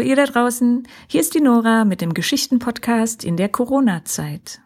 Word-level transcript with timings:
Hallo 0.00 0.08
ihr 0.08 0.16
da 0.16 0.24
draußen, 0.24 0.88
hier 1.08 1.20
ist 1.20 1.34
die 1.34 1.42
Nora 1.42 1.84
mit 1.84 2.00
dem 2.00 2.14
Geschichtenpodcast 2.14 3.22
in 3.22 3.36
der 3.36 3.50
Corona-Zeit. 3.50 4.62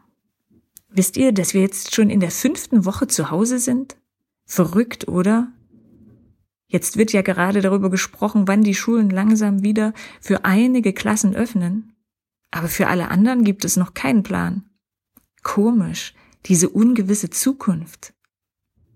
Wisst 0.91 1.17
ihr, 1.17 1.33
dass 1.33 1.55
wir 1.55 1.61
jetzt 1.61 1.93
schon 1.93 2.09
in 2.09 2.21
der 2.21 2.31
fünften 2.31 2.85
Woche 2.85 3.09
zu 3.09 3.33
Hause 3.33 3.59
sind? 3.59 3.97
Verrückt, 4.47 5.09
oder? 5.09 5.49
Jetzt 6.69 6.97
wird 6.97 7.13
ja 7.13 7.23
gerade 7.23 7.63
darüber 7.63 7.91
gesprochen, 7.91 8.47
wann 8.47 8.63
die 8.63 8.77
Schulen 8.77 9.11
langsam 9.11 9.65
wieder 9.65 9.93
für 10.21 10.45
einige 10.45 10.93
Klassen 10.93 11.35
öffnen. 11.35 11.97
Aber 12.53 12.69
für 12.69 12.87
alle 12.87 13.09
anderen 13.09 13.43
gibt 13.43 13.65
es 13.65 13.77
noch 13.77 13.93
keinen 13.93 14.23
Plan. 14.23 14.63
Komisch, 15.43 16.15
diese 16.47 16.69
ungewisse 16.69 17.29
Zukunft. 17.29 18.15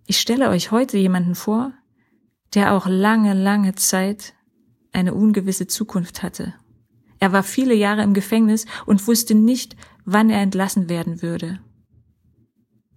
Ich 0.06 0.20
stelle 0.20 0.50
euch 0.50 0.70
heute 0.70 0.98
jemanden 0.98 1.34
vor, 1.34 1.72
der 2.54 2.74
auch 2.74 2.86
lange, 2.86 3.34
lange 3.34 3.74
Zeit 3.74 4.34
eine 4.98 5.14
ungewisse 5.14 5.66
Zukunft 5.66 6.22
hatte. 6.22 6.54
Er 7.20 7.32
war 7.32 7.42
viele 7.42 7.74
Jahre 7.74 8.02
im 8.02 8.14
Gefängnis 8.14 8.66
und 8.86 9.06
wusste 9.06 9.34
nicht, 9.34 9.76
wann 10.04 10.30
er 10.30 10.40
entlassen 10.40 10.88
werden 10.88 11.22
würde. 11.22 11.60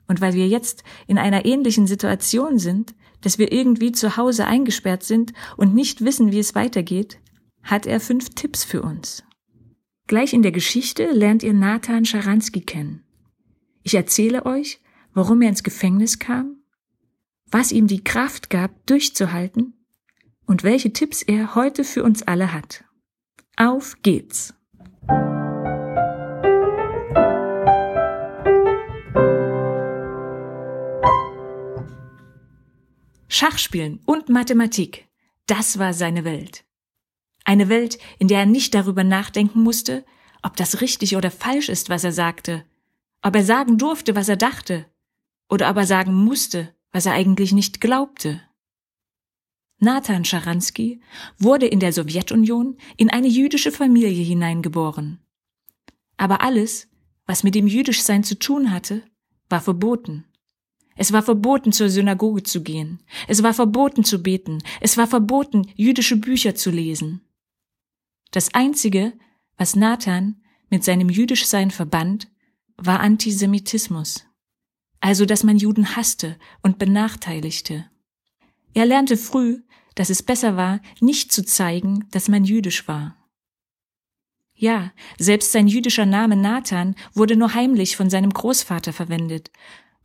Und 0.07 0.21
weil 0.21 0.33
wir 0.33 0.47
jetzt 0.47 0.83
in 1.07 1.17
einer 1.17 1.45
ähnlichen 1.45 1.87
Situation 1.87 2.59
sind, 2.59 2.93
dass 3.21 3.37
wir 3.37 3.51
irgendwie 3.51 3.91
zu 3.91 4.17
Hause 4.17 4.45
eingesperrt 4.45 5.03
sind 5.03 5.33
und 5.57 5.73
nicht 5.73 6.03
wissen, 6.03 6.31
wie 6.31 6.39
es 6.39 6.55
weitergeht, 6.55 7.19
hat 7.63 7.85
er 7.85 7.99
fünf 7.99 8.29
Tipps 8.31 8.63
für 8.63 8.81
uns. 8.81 9.23
Gleich 10.07 10.33
in 10.33 10.41
der 10.41 10.51
Geschichte 10.51 11.11
lernt 11.11 11.43
ihr 11.43 11.53
Nathan 11.53 12.05
Scharansky 12.05 12.61
kennen. 12.61 13.03
Ich 13.83 13.93
erzähle 13.93 14.45
euch, 14.45 14.81
warum 15.13 15.41
er 15.41 15.49
ins 15.49 15.63
Gefängnis 15.63 16.19
kam, 16.19 16.57
was 17.49 17.71
ihm 17.71 17.87
die 17.87 18.03
Kraft 18.03 18.49
gab, 18.49 18.85
durchzuhalten 18.87 19.73
und 20.51 20.65
welche 20.65 20.91
Tipps 20.91 21.21
er 21.21 21.55
heute 21.55 21.85
für 21.85 22.03
uns 22.03 22.23
alle 22.23 22.51
hat. 22.51 22.83
Auf 23.55 23.95
geht's! 24.01 24.53
Schachspielen 33.29 34.01
und 34.05 34.27
Mathematik, 34.27 35.07
das 35.47 35.79
war 35.79 35.93
seine 35.93 36.25
Welt. 36.25 36.65
Eine 37.45 37.69
Welt, 37.69 37.97
in 38.19 38.27
der 38.27 38.39
er 38.39 38.45
nicht 38.45 38.73
darüber 38.73 39.05
nachdenken 39.05 39.63
musste, 39.63 40.03
ob 40.43 40.57
das 40.57 40.81
richtig 40.81 41.15
oder 41.15 41.31
falsch 41.31 41.69
ist, 41.69 41.89
was 41.89 42.03
er 42.03 42.11
sagte, 42.11 42.65
ob 43.21 43.37
er 43.37 43.45
sagen 43.45 43.77
durfte, 43.77 44.17
was 44.17 44.27
er 44.27 44.35
dachte, 44.35 44.85
oder 45.49 45.69
ob 45.69 45.77
er 45.77 45.85
sagen 45.85 46.13
musste, 46.13 46.75
was 46.91 47.05
er 47.05 47.13
eigentlich 47.13 47.53
nicht 47.53 47.79
glaubte. 47.79 48.41
Nathan 49.83 50.23
Scharansky 50.23 51.01
wurde 51.39 51.65
in 51.65 51.79
der 51.79 51.91
Sowjetunion 51.91 52.77
in 52.97 53.09
eine 53.09 53.27
jüdische 53.27 53.71
Familie 53.71 54.23
hineingeboren. 54.23 55.19
Aber 56.17 56.41
alles, 56.41 56.87
was 57.25 57.43
mit 57.43 57.55
dem 57.55 57.65
Jüdischsein 57.65 58.23
zu 58.23 58.37
tun 58.37 58.71
hatte, 58.71 59.01
war 59.49 59.59
verboten. 59.59 60.25
Es 60.95 61.11
war 61.11 61.23
verboten, 61.23 61.71
zur 61.71 61.89
Synagoge 61.89 62.43
zu 62.43 62.61
gehen. 62.61 63.01
Es 63.27 63.41
war 63.41 63.55
verboten 63.55 64.03
zu 64.03 64.21
beten. 64.21 64.59
Es 64.81 64.97
war 64.97 65.07
verboten, 65.07 65.67
jüdische 65.75 66.17
Bücher 66.17 66.53
zu 66.53 66.69
lesen. 66.69 67.21
Das 68.29 68.53
Einzige, 68.53 69.13
was 69.57 69.75
Nathan 69.75 70.43
mit 70.69 70.83
seinem 70.83 71.09
Jüdischsein 71.09 71.71
verband, 71.71 72.29
war 72.77 72.99
Antisemitismus. 72.99 74.25
Also, 74.99 75.25
dass 75.25 75.43
man 75.43 75.57
Juden 75.57 75.95
hasste 75.95 76.37
und 76.61 76.77
benachteiligte. 76.77 77.90
Er 78.73 78.85
lernte 78.85 79.17
früh, 79.17 79.61
dass 79.95 80.09
es 80.09 80.23
besser 80.23 80.55
war, 80.55 80.79
nicht 80.99 81.31
zu 81.31 81.43
zeigen, 81.43 82.07
dass 82.11 82.27
man 82.29 82.43
jüdisch 82.43 82.87
war. 82.87 83.17
Ja, 84.55 84.91
selbst 85.17 85.51
sein 85.51 85.67
jüdischer 85.67 86.05
Name 86.05 86.35
Nathan 86.35 86.95
wurde 87.13 87.35
nur 87.35 87.53
heimlich 87.53 87.97
von 87.97 88.09
seinem 88.09 88.31
Großvater 88.31 88.93
verwendet. 88.93 89.51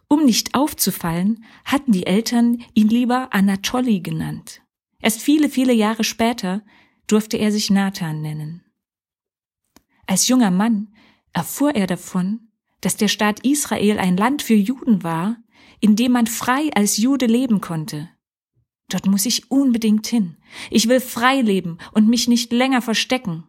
Um 0.08 0.24
nicht 0.24 0.54
aufzufallen, 0.54 1.44
hatten 1.64 1.92
die 1.92 2.06
Eltern 2.06 2.64
ihn 2.72 2.88
lieber 2.88 3.34
Anatoli 3.34 4.00
genannt. 4.00 4.62
Erst 5.00 5.20
viele, 5.20 5.50
viele 5.50 5.72
Jahre 5.72 6.04
später 6.04 6.62
durfte 7.06 7.36
er 7.36 7.52
sich 7.52 7.70
Nathan 7.70 8.22
nennen. 8.22 8.64
Als 10.06 10.28
junger 10.28 10.50
Mann 10.50 10.88
erfuhr 11.32 11.74
er 11.74 11.86
davon, 11.86 12.48
dass 12.80 12.96
der 12.96 13.08
Staat 13.08 13.40
Israel 13.44 13.98
ein 13.98 14.16
Land 14.16 14.42
für 14.42 14.54
Juden 14.54 15.02
war, 15.02 15.36
in 15.80 15.96
dem 15.96 16.12
man 16.12 16.26
frei 16.26 16.70
als 16.74 16.96
Jude 16.96 17.26
leben 17.26 17.60
konnte. 17.60 18.08
Dort 18.88 19.06
muss 19.06 19.26
ich 19.26 19.50
unbedingt 19.50 20.06
hin. 20.06 20.36
Ich 20.70 20.88
will 20.88 21.00
frei 21.00 21.40
leben 21.40 21.78
und 21.92 22.08
mich 22.08 22.28
nicht 22.28 22.52
länger 22.52 22.82
verstecken. 22.82 23.44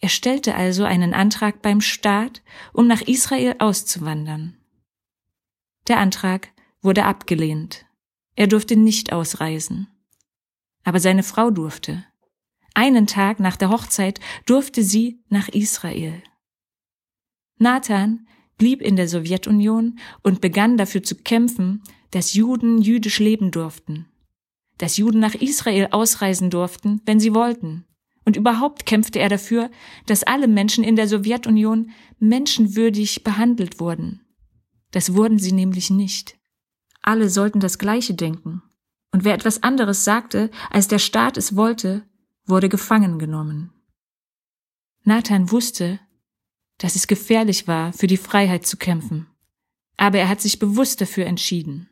Er 0.00 0.08
stellte 0.08 0.54
also 0.54 0.84
einen 0.84 1.14
Antrag 1.14 1.62
beim 1.62 1.80
Staat, 1.80 2.42
um 2.72 2.86
nach 2.86 3.02
Israel 3.02 3.56
auszuwandern. 3.58 4.56
Der 5.86 5.98
Antrag 5.98 6.52
wurde 6.82 7.04
abgelehnt. 7.04 7.86
Er 8.36 8.46
durfte 8.46 8.76
nicht 8.76 9.12
ausreisen. 9.12 9.88
Aber 10.82 11.00
seine 11.00 11.22
Frau 11.22 11.50
durfte. 11.50 12.04
Einen 12.74 13.06
Tag 13.06 13.38
nach 13.38 13.56
der 13.56 13.70
Hochzeit 13.70 14.20
durfte 14.46 14.82
sie 14.82 15.22
nach 15.28 15.48
Israel. 15.48 16.22
Nathan 17.58 18.26
blieb 18.58 18.82
in 18.82 18.96
der 18.96 19.08
Sowjetunion 19.08 19.98
und 20.22 20.40
begann 20.40 20.76
dafür 20.76 21.02
zu 21.02 21.16
kämpfen, 21.16 21.82
dass 22.14 22.34
Juden 22.34 22.80
jüdisch 22.80 23.18
leben 23.18 23.50
durften, 23.50 24.06
dass 24.78 24.98
Juden 24.98 25.18
nach 25.18 25.34
Israel 25.34 25.88
ausreisen 25.90 26.48
durften, 26.48 27.00
wenn 27.06 27.18
sie 27.18 27.34
wollten. 27.34 27.86
Und 28.24 28.36
überhaupt 28.36 28.86
kämpfte 28.86 29.18
er 29.18 29.28
dafür, 29.28 29.68
dass 30.06 30.22
alle 30.22 30.46
Menschen 30.46 30.84
in 30.84 30.94
der 30.94 31.08
Sowjetunion 31.08 31.90
menschenwürdig 32.20 33.24
behandelt 33.24 33.80
wurden. 33.80 34.20
Das 34.92 35.14
wurden 35.14 35.40
sie 35.40 35.50
nämlich 35.50 35.90
nicht. 35.90 36.38
Alle 37.02 37.28
sollten 37.28 37.58
das 37.58 37.78
Gleiche 37.78 38.14
denken. 38.14 38.62
Und 39.10 39.24
wer 39.24 39.34
etwas 39.34 39.64
anderes 39.64 40.04
sagte, 40.04 40.52
als 40.70 40.86
der 40.86 41.00
Staat 41.00 41.36
es 41.36 41.56
wollte, 41.56 42.06
wurde 42.46 42.68
gefangen 42.68 43.18
genommen. 43.18 43.72
Nathan 45.02 45.50
wusste, 45.50 45.98
dass 46.78 46.94
es 46.94 47.08
gefährlich 47.08 47.66
war, 47.66 47.92
für 47.92 48.06
die 48.06 48.16
Freiheit 48.16 48.66
zu 48.66 48.76
kämpfen. 48.76 49.26
Aber 49.96 50.18
er 50.18 50.28
hat 50.28 50.40
sich 50.40 50.60
bewusst 50.60 51.00
dafür 51.00 51.26
entschieden. 51.26 51.88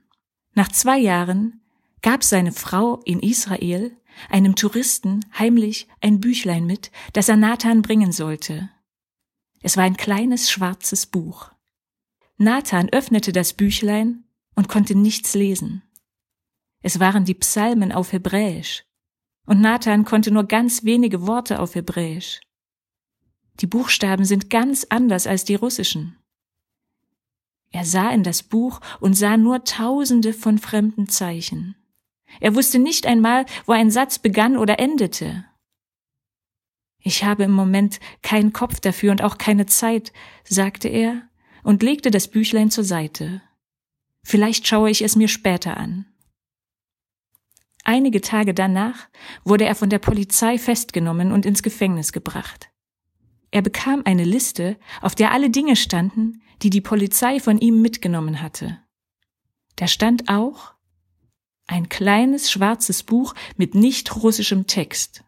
Nach 0.54 0.68
zwei 0.68 0.98
Jahren 0.98 1.60
gab 2.02 2.24
seine 2.24 2.52
Frau 2.52 3.00
in 3.04 3.20
Israel 3.20 3.96
einem 4.28 4.54
Touristen 4.56 5.24
heimlich 5.38 5.88
ein 6.00 6.20
Büchlein 6.20 6.66
mit, 6.66 6.90
das 7.12 7.28
er 7.28 7.36
Nathan 7.36 7.82
bringen 7.82 8.12
sollte. 8.12 8.70
Es 9.62 9.76
war 9.76 9.84
ein 9.84 9.96
kleines 9.96 10.50
schwarzes 10.50 11.06
Buch. 11.06 11.50
Nathan 12.36 12.88
öffnete 12.90 13.32
das 13.32 13.52
Büchlein 13.54 14.24
und 14.54 14.68
konnte 14.68 14.94
nichts 14.94 15.34
lesen. 15.34 15.82
Es 16.82 17.00
waren 17.00 17.24
die 17.24 17.34
Psalmen 17.34 17.92
auf 17.92 18.12
Hebräisch, 18.12 18.84
und 19.46 19.60
Nathan 19.60 20.04
konnte 20.04 20.30
nur 20.30 20.44
ganz 20.44 20.84
wenige 20.84 21.26
Worte 21.26 21.60
auf 21.60 21.74
Hebräisch. 21.74 22.40
Die 23.60 23.66
Buchstaben 23.66 24.24
sind 24.24 24.50
ganz 24.50 24.86
anders 24.88 25.26
als 25.26 25.44
die 25.44 25.54
russischen. 25.54 26.16
Er 27.72 27.84
sah 27.84 28.10
in 28.10 28.22
das 28.22 28.42
Buch 28.42 28.80
und 29.00 29.14
sah 29.14 29.36
nur 29.36 29.64
tausende 29.64 30.32
von 30.32 30.58
fremden 30.58 31.08
Zeichen. 31.08 31.74
Er 32.40 32.54
wusste 32.54 32.78
nicht 32.78 33.06
einmal, 33.06 33.46
wo 33.66 33.72
ein 33.72 33.90
Satz 33.90 34.18
begann 34.18 34.56
oder 34.56 34.78
endete. 34.78 35.44
Ich 37.00 37.24
habe 37.24 37.44
im 37.44 37.52
Moment 37.52 37.98
keinen 38.22 38.52
Kopf 38.52 38.78
dafür 38.78 39.10
und 39.10 39.22
auch 39.22 39.38
keine 39.38 39.66
Zeit, 39.66 40.12
sagte 40.44 40.88
er 40.88 41.22
und 41.64 41.82
legte 41.82 42.10
das 42.10 42.28
Büchlein 42.28 42.70
zur 42.70 42.84
Seite. 42.84 43.42
Vielleicht 44.22 44.68
schaue 44.68 44.90
ich 44.90 45.02
es 45.02 45.16
mir 45.16 45.28
später 45.28 45.76
an. 45.76 46.06
Einige 47.84 48.20
Tage 48.20 48.54
danach 48.54 49.08
wurde 49.42 49.64
er 49.64 49.74
von 49.74 49.90
der 49.90 49.98
Polizei 49.98 50.58
festgenommen 50.58 51.32
und 51.32 51.44
ins 51.44 51.64
Gefängnis 51.64 52.12
gebracht. 52.12 52.71
Er 53.52 53.62
bekam 53.62 54.02
eine 54.04 54.24
Liste, 54.24 54.78
auf 55.02 55.14
der 55.14 55.30
alle 55.30 55.50
Dinge 55.50 55.76
standen, 55.76 56.42
die 56.62 56.70
die 56.70 56.80
Polizei 56.80 57.38
von 57.38 57.58
ihm 57.58 57.80
mitgenommen 57.82 58.42
hatte. 58.42 58.78
Da 59.76 59.86
stand 59.86 60.28
auch 60.28 60.72
ein 61.66 61.88
kleines 61.88 62.50
schwarzes 62.50 63.02
Buch 63.02 63.34
mit 63.56 63.74
nicht 63.74 64.16
russischem 64.16 64.66
Text. 64.66 65.24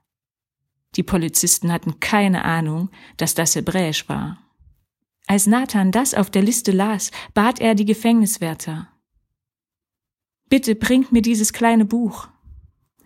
Die 0.97 1.03
Polizisten 1.03 1.71
hatten 1.71 2.01
keine 2.01 2.45
Ahnung, 2.45 2.91
dass 3.19 3.35
das 3.35 3.55
Hebräisch 3.55 4.09
war. 4.09 4.39
Als 5.27 5.47
Nathan 5.47 5.93
das 5.93 6.15
auf 6.15 6.31
der 6.31 6.43
Liste 6.43 6.73
las, 6.73 7.11
bat 7.35 7.61
er 7.61 7.75
die 7.75 7.87
Gefängniswärter. 7.87 8.89
Bitte 10.49 10.75
bringt 10.75 11.13
mir 11.13 11.23
dieses 11.23 11.53
kleine 11.53 11.85
Buch. 11.85 12.29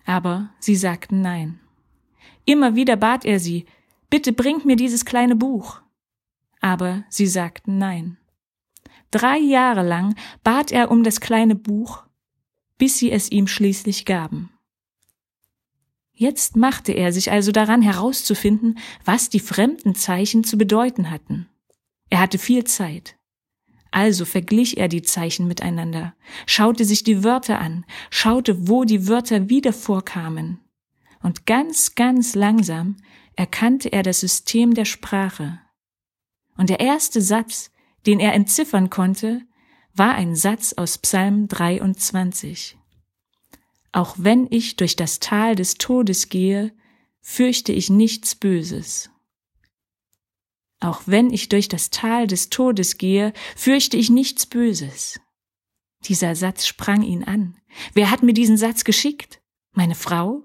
Aber 0.05 0.49
sie 0.59 0.75
sagten 0.75 1.21
nein. 1.21 1.59
Immer 2.45 2.75
wieder 2.75 2.95
bat 2.95 3.25
er 3.25 3.39
sie, 3.39 3.65
bitte 4.09 4.33
bringt 4.33 4.65
mir 4.65 4.75
dieses 4.75 5.05
kleine 5.05 5.35
Buch. 5.35 5.81
Aber 6.61 7.03
sie 7.09 7.27
sagten 7.27 7.77
nein. 7.77 8.17
Drei 9.11 9.37
Jahre 9.37 9.83
lang 9.83 10.15
bat 10.43 10.71
er 10.71 10.91
um 10.91 11.03
das 11.03 11.19
kleine 11.19 11.55
Buch, 11.55 12.03
bis 12.77 12.97
sie 12.97 13.11
es 13.11 13.31
ihm 13.31 13.47
schließlich 13.47 14.05
gaben. 14.05 14.51
Jetzt 16.13 16.57
machte 16.57 16.91
er 16.91 17.13
sich 17.13 17.31
also 17.31 17.51
daran 17.51 17.81
herauszufinden, 17.81 18.77
was 19.05 19.29
die 19.29 19.39
fremden 19.39 19.95
Zeichen 19.95 20.43
zu 20.43 20.57
bedeuten 20.57 21.09
hatten. 21.09 21.47
Er 22.09 22.19
hatte 22.19 22.37
viel 22.37 22.65
Zeit. 22.65 23.15
Also 23.91 24.25
verglich 24.25 24.77
er 24.77 24.87
die 24.87 25.01
Zeichen 25.01 25.47
miteinander, 25.47 26.13
schaute 26.45 26.85
sich 26.85 27.03
die 27.03 27.23
Wörter 27.23 27.59
an, 27.59 27.85
schaute, 28.11 28.67
wo 28.67 28.83
die 28.83 29.07
Wörter 29.07 29.49
wieder 29.49 29.73
vorkamen. 29.73 30.59
Und 31.21 31.45
ganz, 31.45 31.95
ganz 31.95 32.35
langsam 32.35 32.97
erkannte 33.35 33.91
er 33.91 34.03
das 34.03 34.19
System 34.19 34.73
der 34.73 34.85
Sprache. 34.85 35.59
Und 36.57 36.69
der 36.69 36.79
erste 36.79 37.21
Satz, 37.21 37.71
den 38.05 38.19
er 38.19 38.33
entziffern 38.33 38.89
konnte, 38.89 39.41
war 39.93 40.15
ein 40.15 40.35
Satz 40.35 40.73
aus 40.73 40.97
Psalm 40.97 41.47
23. 41.47 42.77
Auch 43.91 44.15
wenn 44.17 44.47
ich 44.49 44.75
durch 44.75 44.95
das 44.95 45.19
Tal 45.19 45.55
des 45.55 45.75
Todes 45.75 46.29
gehe, 46.29 46.73
fürchte 47.21 47.71
ich 47.71 47.89
nichts 47.89 48.35
Böses. 48.35 49.09
Auch 50.79 51.01
wenn 51.05 51.31
ich 51.31 51.49
durch 51.49 51.67
das 51.67 51.89
Tal 51.89 52.27
des 52.27 52.49
Todes 52.49 52.97
gehe, 52.97 53.33
fürchte 53.55 53.97
ich 53.97 54.09
nichts 54.09 54.45
Böses. 54.45 55.19
Dieser 56.05 56.35
Satz 56.35 56.65
sprang 56.65 57.01
ihn 57.01 57.23
an. 57.23 57.57
Wer 57.93 58.09
hat 58.11 58.23
mir 58.23 58.33
diesen 58.33 58.57
Satz 58.57 58.85
geschickt? 58.85 59.41
Meine 59.73 59.95
Frau? 59.95 60.43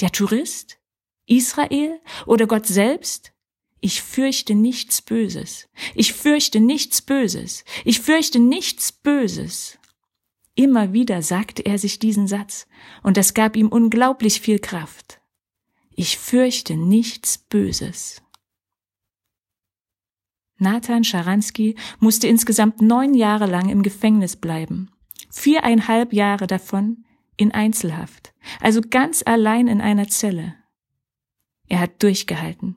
Der 0.00 0.12
Tourist? 0.12 0.78
Israel? 1.26 2.00
Oder 2.26 2.46
Gott 2.46 2.66
selbst? 2.66 3.32
Ich 3.80 4.02
fürchte 4.02 4.54
nichts 4.54 5.02
Böses. 5.02 5.68
Ich 5.94 6.12
fürchte 6.12 6.60
nichts 6.60 7.02
Böses. 7.02 7.64
Ich 7.84 8.00
fürchte 8.00 8.38
nichts 8.38 8.92
Böses. 8.92 9.78
Immer 10.54 10.92
wieder 10.92 11.20
sagte 11.22 11.64
er 11.66 11.78
sich 11.78 11.98
diesen 11.98 12.26
Satz, 12.26 12.66
und 13.02 13.16
das 13.16 13.34
gab 13.34 13.56
ihm 13.56 13.68
unglaublich 13.68 14.40
viel 14.40 14.58
Kraft. 14.58 15.20
Ich 15.94 16.18
fürchte 16.18 16.76
nichts 16.76 17.38
Böses. 17.38 18.22
Nathan 20.58 21.04
Scharansky 21.04 21.76
musste 22.00 22.26
insgesamt 22.28 22.80
neun 22.80 23.12
Jahre 23.12 23.46
lang 23.46 23.68
im 23.68 23.82
Gefängnis 23.82 24.36
bleiben. 24.36 24.90
Viereinhalb 25.30 26.14
Jahre 26.14 26.46
davon 26.46 27.04
in 27.36 27.52
Einzelhaft, 27.52 28.32
also 28.60 28.80
ganz 28.80 29.22
allein 29.24 29.68
in 29.68 29.80
einer 29.80 30.08
Zelle. 30.08 30.54
Er 31.68 31.80
hat 31.80 32.02
durchgehalten, 32.02 32.76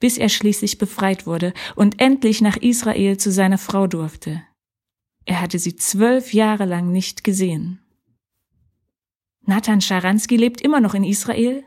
bis 0.00 0.18
er 0.18 0.28
schließlich 0.28 0.78
befreit 0.78 1.26
wurde 1.26 1.52
und 1.76 2.00
endlich 2.00 2.40
nach 2.40 2.56
Israel 2.56 3.16
zu 3.16 3.30
seiner 3.30 3.58
Frau 3.58 3.86
durfte. 3.86 4.42
Er 5.24 5.40
hatte 5.40 5.58
sie 5.58 5.76
zwölf 5.76 6.32
Jahre 6.32 6.64
lang 6.64 6.90
nicht 6.90 7.24
gesehen. 7.24 7.80
Nathan 9.42 9.80
Scharansky 9.80 10.36
lebt 10.36 10.60
immer 10.60 10.80
noch 10.80 10.94
in 10.94 11.04
Israel 11.04 11.64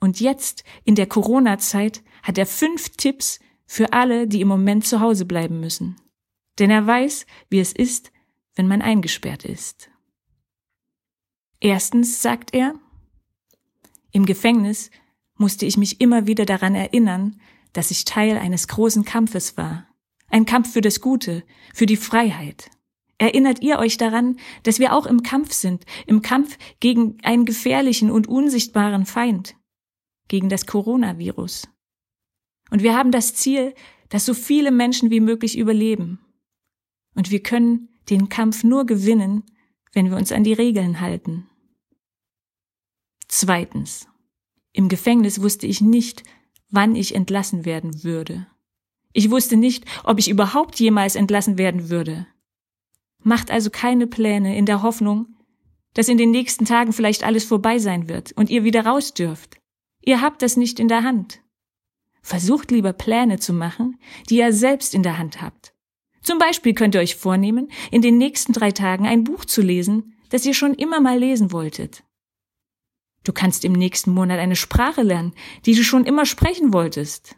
und 0.00 0.20
jetzt, 0.20 0.64
in 0.84 0.94
der 0.94 1.06
Corona-Zeit, 1.06 2.02
hat 2.22 2.38
er 2.38 2.46
fünf 2.46 2.90
Tipps 2.90 3.40
für 3.66 3.92
alle, 3.92 4.26
die 4.26 4.40
im 4.40 4.48
Moment 4.48 4.86
zu 4.86 5.00
Hause 5.00 5.24
bleiben 5.24 5.60
müssen. 5.60 5.96
Denn 6.58 6.70
er 6.70 6.86
weiß, 6.86 7.26
wie 7.50 7.60
es 7.60 7.72
ist, 7.72 8.12
wenn 8.54 8.68
man 8.68 8.82
eingesperrt 8.82 9.44
ist. 9.44 9.90
Erstens 11.64 12.20
sagt 12.20 12.52
er, 12.52 12.74
im 14.12 14.26
Gefängnis 14.26 14.90
musste 15.38 15.64
ich 15.64 15.78
mich 15.78 15.98
immer 15.98 16.26
wieder 16.26 16.44
daran 16.44 16.74
erinnern, 16.74 17.40
dass 17.72 17.90
ich 17.90 18.04
Teil 18.04 18.36
eines 18.36 18.68
großen 18.68 19.06
Kampfes 19.06 19.56
war. 19.56 19.88
Ein 20.28 20.44
Kampf 20.44 20.74
für 20.74 20.82
das 20.82 21.00
Gute, 21.00 21.42
für 21.72 21.86
die 21.86 21.96
Freiheit. 21.96 22.70
Erinnert 23.16 23.62
ihr 23.62 23.78
euch 23.78 23.96
daran, 23.96 24.36
dass 24.64 24.78
wir 24.78 24.92
auch 24.92 25.06
im 25.06 25.22
Kampf 25.22 25.54
sind, 25.54 25.86
im 26.06 26.20
Kampf 26.20 26.58
gegen 26.80 27.16
einen 27.22 27.46
gefährlichen 27.46 28.10
und 28.10 28.28
unsichtbaren 28.28 29.06
Feind, 29.06 29.56
gegen 30.28 30.50
das 30.50 30.66
Coronavirus. 30.66 31.66
Und 32.72 32.82
wir 32.82 32.94
haben 32.94 33.10
das 33.10 33.34
Ziel, 33.36 33.72
dass 34.10 34.26
so 34.26 34.34
viele 34.34 34.70
Menschen 34.70 35.10
wie 35.10 35.20
möglich 35.20 35.56
überleben. 35.56 36.18
Und 37.14 37.30
wir 37.30 37.42
können 37.42 37.88
den 38.10 38.28
Kampf 38.28 38.64
nur 38.64 38.84
gewinnen, 38.84 39.44
wenn 39.94 40.10
wir 40.10 40.18
uns 40.18 40.30
an 40.30 40.44
die 40.44 40.52
Regeln 40.52 41.00
halten. 41.00 41.48
Zweitens. 43.36 44.06
Im 44.72 44.88
Gefängnis 44.88 45.42
wusste 45.42 45.66
ich 45.66 45.80
nicht, 45.80 46.22
wann 46.70 46.94
ich 46.94 47.16
entlassen 47.16 47.64
werden 47.64 48.04
würde. 48.04 48.46
Ich 49.12 49.28
wusste 49.28 49.56
nicht, 49.56 49.86
ob 50.04 50.20
ich 50.20 50.30
überhaupt 50.30 50.78
jemals 50.78 51.16
entlassen 51.16 51.58
werden 51.58 51.90
würde. 51.90 52.28
Macht 53.24 53.50
also 53.50 53.70
keine 53.70 54.06
Pläne 54.06 54.56
in 54.56 54.66
der 54.66 54.82
Hoffnung, 54.82 55.26
dass 55.94 56.06
in 56.06 56.16
den 56.16 56.30
nächsten 56.30 56.64
Tagen 56.64 56.92
vielleicht 56.92 57.24
alles 57.24 57.42
vorbei 57.42 57.80
sein 57.80 58.08
wird 58.08 58.30
und 58.36 58.50
ihr 58.50 58.62
wieder 58.62 58.86
raus 58.86 59.14
dürft. 59.14 59.56
Ihr 60.00 60.20
habt 60.20 60.40
das 60.40 60.56
nicht 60.56 60.78
in 60.78 60.86
der 60.86 61.02
Hand. 61.02 61.40
Versucht 62.22 62.70
lieber 62.70 62.92
Pläne 62.92 63.40
zu 63.40 63.52
machen, 63.52 63.98
die 64.30 64.36
ihr 64.36 64.52
selbst 64.52 64.94
in 64.94 65.02
der 65.02 65.18
Hand 65.18 65.42
habt. 65.42 65.74
Zum 66.22 66.38
Beispiel 66.38 66.72
könnt 66.72 66.94
ihr 66.94 67.00
euch 67.00 67.16
vornehmen, 67.16 67.68
in 67.90 68.00
den 68.00 68.16
nächsten 68.16 68.52
drei 68.52 68.70
Tagen 68.70 69.06
ein 69.06 69.24
Buch 69.24 69.44
zu 69.44 69.60
lesen, 69.60 70.14
das 70.28 70.46
ihr 70.46 70.54
schon 70.54 70.74
immer 70.74 71.00
mal 71.00 71.18
lesen 71.18 71.50
wolltet. 71.50 72.04
Du 73.24 73.32
kannst 73.32 73.64
im 73.64 73.72
nächsten 73.72 74.12
Monat 74.12 74.38
eine 74.38 74.56
Sprache 74.56 75.02
lernen, 75.02 75.34
die 75.64 75.74
du 75.74 75.82
schon 75.82 76.04
immer 76.04 76.26
sprechen 76.26 76.72
wolltest. 76.72 77.36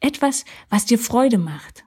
Etwas, 0.00 0.44
was 0.68 0.84
dir 0.84 0.98
Freude 0.98 1.38
macht. 1.38 1.84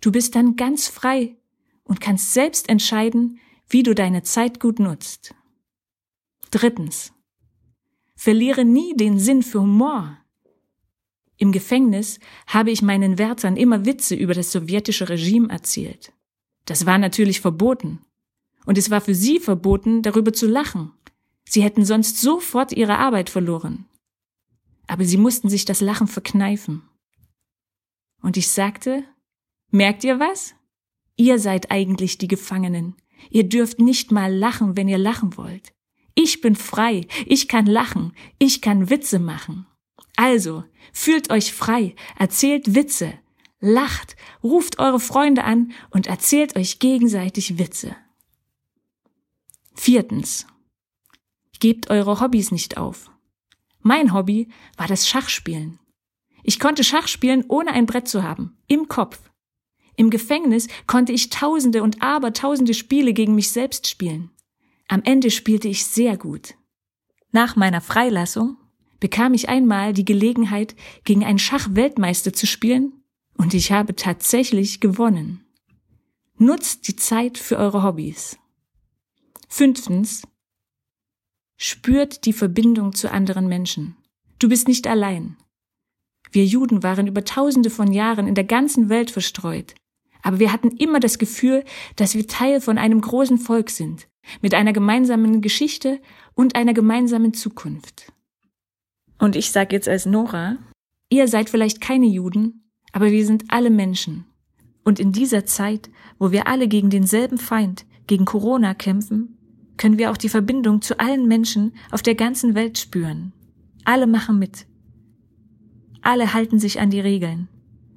Du 0.00 0.10
bist 0.10 0.34
dann 0.34 0.56
ganz 0.56 0.88
frei 0.88 1.36
und 1.84 2.00
kannst 2.00 2.32
selbst 2.32 2.68
entscheiden, 2.68 3.38
wie 3.68 3.82
du 3.82 3.94
deine 3.94 4.22
Zeit 4.22 4.58
gut 4.58 4.78
nutzt. 4.78 5.34
Drittens. 6.50 7.12
Verliere 8.16 8.64
nie 8.64 8.96
den 8.96 9.18
Sinn 9.18 9.42
für 9.42 9.60
Humor. 9.60 10.18
Im 11.36 11.52
Gefängnis 11.52 12.18
habe 12.46 12.70
ich 12.70 12.82
meinen 12.82 13.18
Wärtern 13.18 13.56
immer 13.56 13.86
Witze 13.86 14.14
über 14.14 14.34
das 14.34 14.52
sowjetische 14.52 15.08
Regime 15.08 15.48
erzählt. 15.48 16.12
Das 16.64 16.84
war 16.84 16.98
natürlich 16.98 17.40
verboten. 17.40 18.00
Und 18.66 18.76
es 18.76 18.90
war 18.90 19.00
für 19.00 19.14
sie 19.14 19.40
verboten, 19.40 20.02
darüber 20.02 20.32
zu 20.32 20.46
lachen. 20.46 20.92
Sie 21.48 21.62
hätten 21.62 21.84
sonst 21.84 22.20
sofort 22.20 22.72
ihre 22.72 22.98
Arbeit 22.98 23.30
verloren. 23.30 23.86
Aber 24.86 25.04
sie 25.04 25.16
mussten 25.16 25.48
sich 25.48 25.64
das 25.64 25.80
Lachen 25.80 26.06
verkneifen. 26.06 26.82
Und 28.22 28.36
ich 28.36 28.48
sagte, 28.50 29.04
merkt 29.70 30.04
ihr 30.04 30.20
was? 30.20 30.54
Ihr 31.16 31.38
seid 31.38 31.70
eigentlich 31.70 32.18
die 32.18 32.28
Gefangenen. 32.28 32.96
Ihr 33.30 33.48
dürft 33.48 33.78
nicht 33.78 34.10
mal 34.10 34.34
lachen, 34.34 34.76
wenn 34.76 34.88
ihr 34.88 34.98
lachen 34.98 35.36
wollt. 35.36 35.72
Ich 36.14 36.40
bin 36.40 36.56
frei, 36.56 37.06
ich 37.26 37.48
kann 37.48 37.66
lachen, 37.66 38.12
ich 38.38 38.60
kann 38.60 38.90
Witze 38.90 39.18
machen. 39.18 39.66
Also, 40.16 40.64
fühlt 40.92 41.30
euch 41.30 41.52
frei, 41.52 41.94
erzählt 42.18 42.74
Witze, 42.74 43.14
lacht, 43.60 44.16
ruft 44.42 44.78
eure 44.78 45.00
Freunde 45.00 45.44
an 45.44 45.72
und 45.90 46.06
erzählt 46.06 46.56
euch 46.56 46.78
gegenseitig 46.78 47.58
Witze. 47.58 47.96
Viertens. 49.74 50.46
Gebt 51.60 51.90
eure 51.90 52.20
Hobbys 52.20 52.50
nicht 52.50 52.76
auf. 52.76 53.10
Mein 53.80 54.12
Hobby 54.12 54.48
war 54.76 54.88
das 54.88 55.08
Schachspielen. 55.08 55.78
Ich 56.42 56.58
konnte 56.58 56.84
Schach 56.84 57.06
spielen, 57.06 57.44
ohne 57.48 57.72
ein 57.72 57.86
Brett 57.86 58.08
zu 58.08 58.22
haben, 58.22 58.56
im 58.66 58.88
Kopf. 58.88 59.30
Im 59.96 60.10
Gefängnis 60.10 60.68
konnte 60.86 61.12
ich 61.12 61.30
tausende 61.30 61.82
und 61.82 62.02
abertausende 62.02 62.74
Spiele 62.74 63.12
gegen 63.12 63.34
mich 63.34 63.52
selbst 63.52 63.86
spielen. 63.86 64.30
Am 64.88 65.02
Ende 65.04 65.30
spielte 65.30 65.68
ich 65.68 65.84
sehr 65.84 66.16
gut. 66.16 66.54
Nach 67.32 67.56
meiner 67.56 67.80
Freilassung 67.80 68.56
bekam 68.98 69.34
ich 69.34 69.48
einmal 69.48 69.92
die 69.92 70.04
Gelegenheit, 70.04 70.74
gegen 71.04 71.24
einen 71.24 71.38
Schachweltmeister 71.38 72.32
zu 72.32 72.46
spielen 72.46 73.04
und 73.36 73.54
ich 73.54 73.72
habe 73.72 73.94
tatsächlich 73.94 74.80
gewonnen. 74.80 75.44
Nutzt 76.36 76.88
die 76.88 76.96
Zeit 76.96 77.38
für 77.38 77.56
eure 77.58 77.82
Hobbys. 77.82 78.38
Fünftens. 79.48 80.22
Spürt 81.62 82.24
die 82.24 82.32
Verbindung 82.32 82.94
zu 82.94 83.12
anderen 83.12 83.46
Menschen. 83.46 83.94
Du 84.38 84.48
bist 84.48 84.66
nicht 84.66 84.86
allein. 84.86 85.36
Wir 86.32 86.46
Juden 86.46 86.82
waren 86.82 87.06
über 87.06 87.22
tausende 87.22 87.68
von 87.68 87.92
Jahren 87.92 88.26
in 88.26 88.34
der 88.34 88.44
ganzen 88.44 88.88
Welt 88.88 89.10
verstreut. 89.10 89.74
Aber 90.22 90.38
wir 90.38 90.54
hatten 90.54 90.70
immer 90.78 91.00
das 91.00 91.18
Gefühl, 91.18 91.62
dass 91.96 92.14
wir 92.14 92.26
Teil 92.26 92.62
von 92.62 92.78
einem 92.78 93.02
großen 93.02 93.36
Volk 93.36 93.68
sind, 93.68 94.08
mit 94.40 94.54
einer 94.54 94.72
gemeinsamen 94.72 95.42
Geschichte 95.42 96.00
und 96.32 96.56
einer 96.56 96.72
gemeinsamen 96.72 97.34
Zukunft. 97.34 98.10
Und 99.18 99.36
ich 99.36 99.50
sage 99.50 99.76
jetzt 99.76 99.86
als 99.86 100.06
Nora, 100.06 100.56
ihr 101.10 101.28
seid 101.28 101.50
vielleicht 101.50 101.82
keine 101.82 102.06
Juden, 102.06 102.70
aber 102.92 103.10
wir 103.10 103.26
sind 103.26 103.44
alle 103.48 103.68
Menschen. 103.68 104.24
Und 104.82 104.98
in 104.98 105.12
dieser 105.12 105.44
Zeit, 105.44 105.90
wo 106.18 106.32
wir 106.32 106.46
alle 106.46 106.68
gegen 106.68 106.88
denselben 106.88 107.36
Feind, 107.36 107.84
gegen 108.06 108.24
Corona 108.24 108.72
kämpfen, 108.72 109.36
können 109.80 109.96
wir 109.96 110.10
auch 110.10 110.18
die 110.18 110.28
Verbindung 110.28 110.82
zu 110.82 111.00
allen 111.00 111.26
Menschen 111.26 111.72
auf 111.90 112.02
der 112.02 112.14
ganzen 112.14 112.54
Welt 112.54 112.76
spüren. 112.76 113.32
Alle 113.86 114.06
machen 114.06 114.38
mit. 114.38 114.66
Alle 116.02 116.34
halten 116.34 116.58
sich 116.58 116.80
an 116.80 116.90
die 116.90 117.00
Regeln. 117.00 117.48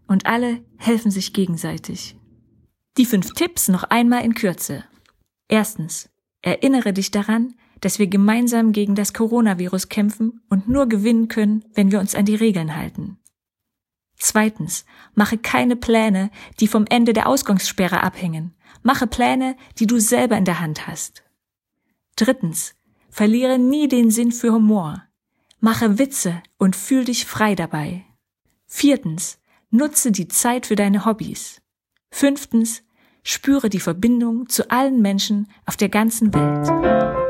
Und 0.08 0.26
alle 0.26 0.64
helfen 0.78 1.12
sich 1.12 1.34
gegenseitig. 1.34 2.16
Die 2.98 3.06
fünf 3.06 3.34
Tipps 3.34 3.68
noch 3.68 3.84
einmal 3.84 4.24
in 4.24 4.34
Kürze. 4.34 4.86
Erstens. 5.50 6.10
Erinnere 6.42 6.94
dich 6.94 7.12
daran, 7.12 7.54
dass 7.82 8.00
wir 8.00 8.08
gemeinsam 8.08 8.72
gegen 8.72 8.96
das 8.96 9.14
Coronavirus 9.14 9.90
kämpfen 9.90 10.40
und 10.50 10.70
nur 10.70 10.88
gewinnen 10.88 11.28
können, 11.28 11.66
wenn 11.74 11.92
wir 11.92 12.00
uns 12.00 12.16
an 12.16 12.24
die 12.24 12.36
Regeln 12.36 12.78
halten. 12.78 13.18
Zweitens, 14.16 14.86
mache 15.16 15.38
keine 15.38 15.76
Pläne, 15.76 16.32
die 16.62 16.68
vom 16.68 16.86
Ende 16.88 17.12
der 17.12 17.28
Ausgangssperre 17.28 18.04
abhängen. 18.04 18.54
Mache 18.84 19.06
Pläne, 19.06 19.58
die 19.80 19.88
du 19.88 20.00
selber 20.00 20.38
in 20.38 20.46
der 20.46 20.62
Hand 20.62 20.88
hast. 20.88 21.24
Drittens, 22.16 22.76
verliere 23.10 23.60
nie 23.60 23.88
den 23.88 24.12
Sinn 24.12 24.32
für 24.32 24.52
Humor. 24.52 25.04
Mache 25.60 25.98
Witze 25.98 26.44
und 26.58 26.76
fühl 26.76 27.06
dich 27.06 27.26
frei 27.26 27.56
dabei. 27.56 28.06
Viertens, 28.68 29.40
nutze 29.70 30.12
die 30.12 30.28
Zeit 30.28 30.66
für 30.66 30.76
deine 30.76 31.06
Hobbys. 31.06 31.62
Fünftens, 32.12 32.84
spüre 33.24 33.70
die 33.70 33.80
Verbindung 33.80 34.50
zu 34.50 34.70
allen 34.70 35.02
Menschen 35.02 35.48
auf 35.66 35.78
der 35.78 35.90
ganzen 35.90 36.34
Welt. 36.34 37.23